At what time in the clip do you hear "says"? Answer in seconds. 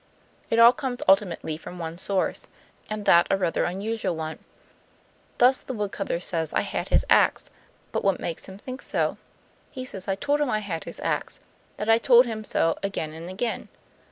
6.19-6.55, 9.85-10.07